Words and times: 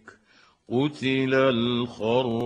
قتل 0.71 1.33
الخراصون 1.33 2.41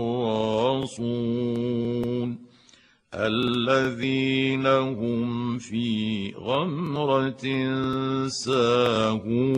الذين 3.14 4.66
هم 4.68 5.58
في 5.58 6.34
غمرة 6.38 7.46
ساهون 8.28 9.56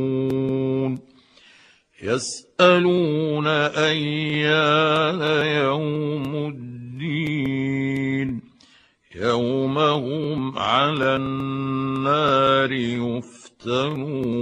يسألون 2.03 3.47
أيان 3.77 5.21
يوم 5.63 6.35
الدين 6.47 8.41
يوم 9.15 9.77
هم 9.77 10.57
على 10.57 11.15
النار 11.15 12.71
يفتنون 12.71 14.37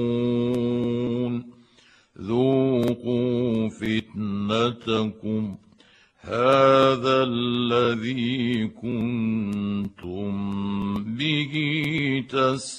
ذوقوا 2.22 3.15
فتنتكم 4.50 5.58
هذا 6.22 7.24
الذي 7.24 8.68
كنتم 8.68 10.34
به 11.04 11.54
تستعجلون. 12.30 12.76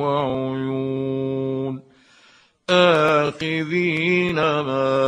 وعيون. 0.00 0.68
آخذين 2.70 4.34
ما 4.34 5.07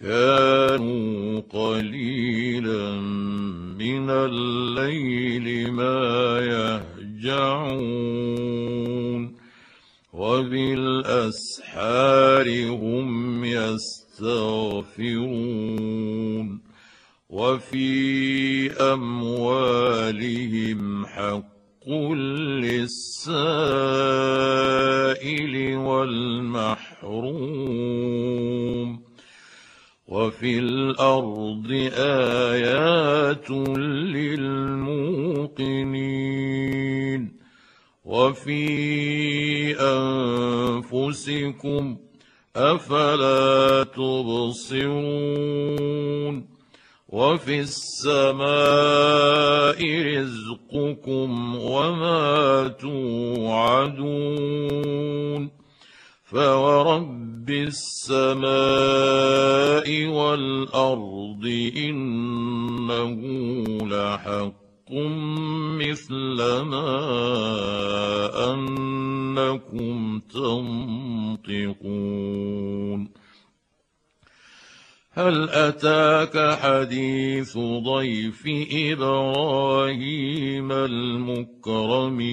كانوا 0.00 1.40
قليلا 1.40 3.00
من 3.76 4.10
الليل 4.10 5.72
ما 5.72 6.38
يهجعون 7.20 7.80
وبالأسحار 10.12 11.66
هم 12.70 13.44
يستغفرون 13.44 15.00
وفي 17.30 18.72
أموالهم 18.72 20.20
حق 21.06 21.50
وفي 31.00 31.08
الأرض 31.08 31.70
آيات 31.96 33.50
للموقنين 34.20 35.00
وفي 38.04 38.60
أنفسكم 40.92 41.96
أفلا 42.56 43.82
تبصرون 43.84 45.20
وفي 47.08 47.60
السماء 47.60 48.50
رزقكم 50.02 51.56
وما 51.56 52.68
توعدون 52.68 54.20
فورب 56.30 57.50
السماء 57.50 58.46
والارض 60.06 61.44
انه 61.76 63.18
لحق 63.82 64.92
مثل 65.80 66.36
ما 66.70 66.92
انكم 68.52 70.18
تنطقون 71.38 73.00
هل 75.12 75.50
اتاك 75.50 76.58
حديث 76.60 77.58
ضيف 77.58 78.42
إبراهيم 78.72 80.72
المكرمين 80.72 82.30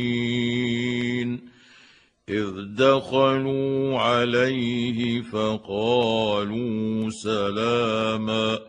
إذ 2.29 2.51
دخلوا 2.75 3.99
عليه 3.99 5.21
فقالوا 5.21 7.09
سلاما. 7.09 8.59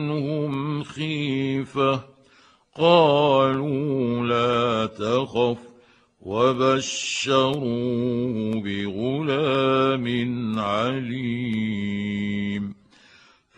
منهم 0.00 0.82
خيفة. 0.82 2.00
قالوا 2.78 4.26
لا 4.26 4.86
تخف 4.86 5.58
وبشروه 6.20 7.62
بغلام 8.64 10.06
عليم. 10.58 12.00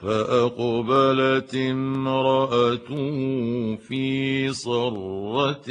فأقبلت 0.00 1.55
امرأته 1.55 3.11
في 3.77 4.53
صرة 4.53 5.69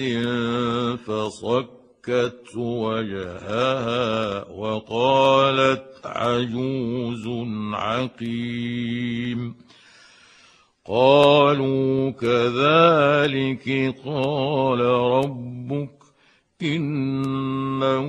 فصكت 0.95 2.57
وجهها 2.57 4.47
وقالت 4.51 5.85
عجوز 6.05 7.27
عقيم. 7.73 9.55
قالوا 10.85 12.09
كذلك 12.09 13.95
قال 14.05 14.79
ربك 14.81 16.01
إنه 16.61 18.07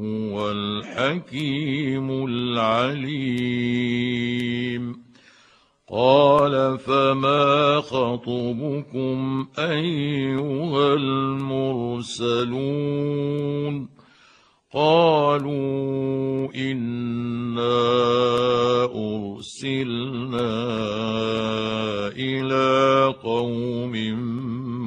هو 0.00 0.50
الحكيم 0.50 2.26
العليم. 2.26 3.46
قال 5.92 6.78
فما 6.78 7.80
خطبكم 7.80 9.46
أيها 9.58 10.94
المرسلون؟ 10.94 12.46
قالوا 14.74 16.48
إنا 16.54 17.74
أرسلنا 18.84 20.46
إلى 22.46 23.14
قوم 23.22 23.92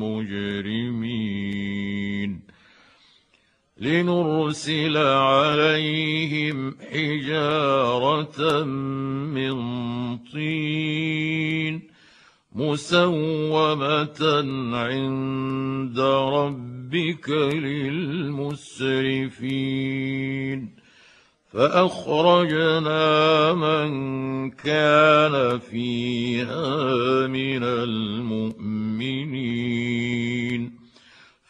مجرمين. 0.03 1.19
لنرسل 3.77 4.97
عليهم 4.97 6.75
حجارة 6.91 8.63
من 8.63 9.55
طين 10.17 11.81
مسومة 12.55 14.21
عند 14.77 15.99
ربك 15.99 17.29
للمسرفين. 17.29 18.49
فأخرجنا 21.53 23.03
من 23.53 23.89
كان 24.49 25.59
فيها 25.59 27.27
من 27.27 27.63
المؤمنين 27.63 29.09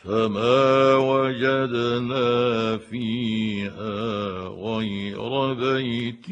فما 0.03 0.95
وجدنا 0.95 2.77
فيها 2.77 4.47
غير 4.47 5.53
بيت 5.53 6.29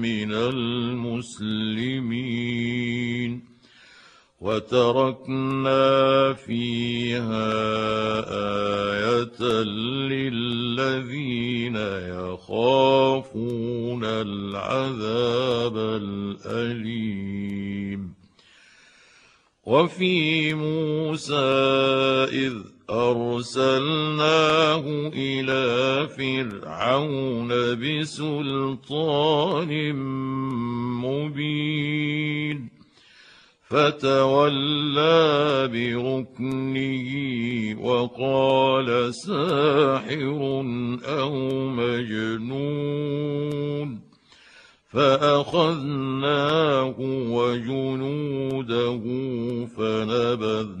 من 0.00 0.32
المسلمين 0.32 1.90
وتركنا 4.40 6.32
فيها 6.32 7.52
آية 9.00 9.42
للذين 10.12 11.76
يخافون 12.16 14.04
العذاب 14.04 15.76
الأليم. 15.76 17.40
وفي 19.66 20.54
موسى 20.54 21.34
إذ 22.32 22.52
أرسلناه 22.90 24.84
إلى 25.14 26.08
فرعون 26.08 27.48
بسلطان 27.78 29.72
مبين. 31.04 31.99
فتولى 33.70 35.68
بركنه 35.72 37.10
وقال 37.80 39.14
ساحر 39.14 40.40
أو 41.04 41.34
مجنون 41.68 43.20
فأخذناه 44.88 46.94
وجنوده 47.30 49.02
فنبذناهم 49.76 50.80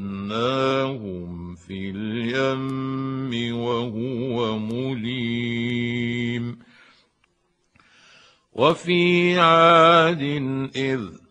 في 1.54 1.90
اليم 1.90 3.56
وهو 3.56 4.58
مليم 4.58 6.58
وفي 8.52 9.38
عاد 9.38 10.22
إذ 10.76 11.19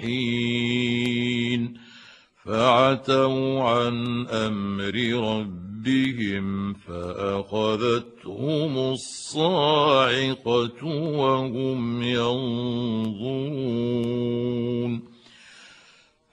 حين 0.00 1.74
فعتوا 2.44 3.62
عن 3.62 4.26
أمر 4.26 4.94
ربهم 5.30 6.74
فأخذتهم 6.74 8.78
الصاعقة 8.78 10.84
وهم 10.84 12.02
ينظرون. 12.02 13.76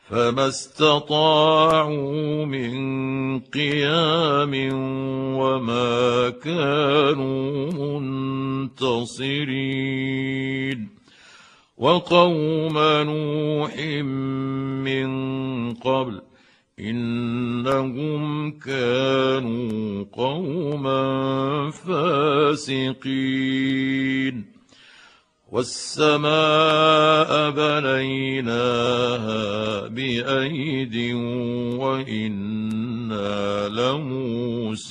فما 0.09 0.47
استطاعوا 0.47 2.45
من 2.45 3.39
قيام 3.39 4.53
وما 5.37 6.29
كانوا 6.29 7.99
منتصرين. 8.71 10.92
وقوم 11.77 12.77
نوح 12.77 13.77
من 14.85 15.09
قبل 15.73 16.21
إنهم 16.79 18.51
كانوا 18.51 20.05
قوما 20.13 21.71
فاسقين. 21.71 23.33
والسماء 25.51 26.29
بنيناها 27.51 28.57
بأيد 29.87 31.15
وإنا 31.79 33.67
لموسعون. 33.69 34.83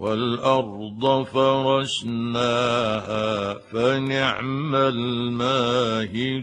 والأرض 0.00 1.24
فرشناها 1.24 2.64
فنعم 3.54 4.74
الماهدون 4.74 6.40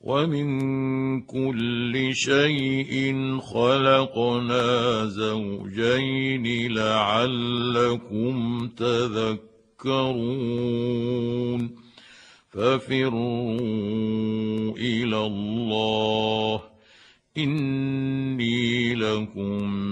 ومن 0.00 1.20
كل 1.20 2.10
شيء 2.14 3.38
خلقنا 3.40 5.04
زوجين 5.06 6.72
لعلكم 6.74 8.68
تذكرون 8.76 10.22
ففروا 12.50 13.58
إلى 14.76 15.26
الله 15.26 16.60
إني 17.38 18.94
لكم 18.94 19.91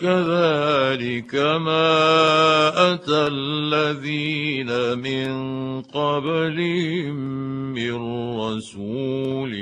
كذلك 0.00 1.34
ما 1.34 2.94
أتى 2.94 3.26
الذين 3.32 4.98
من 4.98 5.30
قبلهم 5.82 7.14
من 7.74 7.94
رسول 8.40 9.54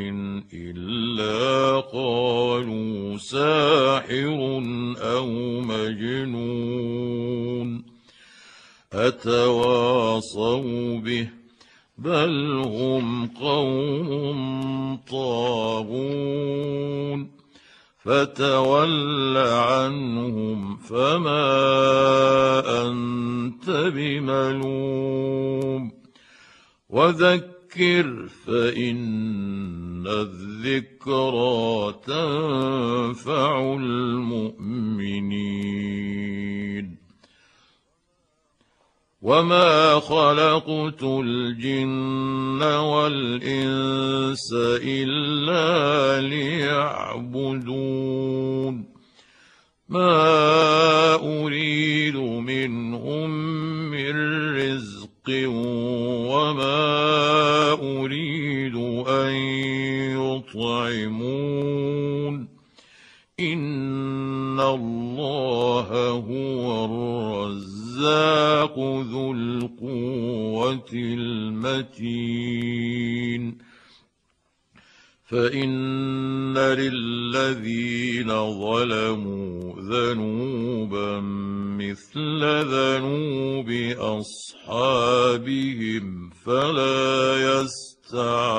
إلا 0.54 1.80
قالوا 1.80 3.16
ساحر 3.16 4.62
أو 5.02 5.26
مجنون 5.60 7.18
أتواصوا 8.92 10.98
به 10.98 11.28
بل 11.98 12.62
هم 12.66 13.26
قوم 13.26 14.98
طاغون 15.10 16.58
فتول 18.08 19.36
عنهم 19.36 20.76
فما 20.76 21.44
أنت 22.86 23.70
بملوم. 23.70 25.92
وذكر 26.88 28.28
فإن 28.46 30.06
الذكرى 30.06 31.94
تنفع 32.06 33.74
المؤمنين. 33.74 36.07
وما 39.28 40.00
خلقت 40.00 41.02
الجن 41.02 42.62
والانس 42.62 44.52
الا 44.82 46.20
ليعبدون 46.28 47.74
ما 49.88 51.14
اريد 51.14 52.16
منهم 52.16 53.30
من 53.90 54.16
رزق 54.56 55.28
وما 56.32 56.92
اريد 57.72 58.74
ان 59.08 59.34
يطعمون 60.16 61.97
ان 63.40 64.60
الله 64.60 65.88
هو 66.10 66.84
الرزاق 66.84 68.78
ذو 68.78 69.32
القوه 69.32 70.90
المتين 70.92 72.38
فان 75.24 76.58
للذين 76.58 78.28
ظلموا 78.60 79.74
ذنوبا 79.80 81.20
مثل 81.78 82.44
ذنوب 82.44 83.70
اصحابهم 84.68 86.06
فلا 86.46 87.60
يستعجلون 87.60 88.58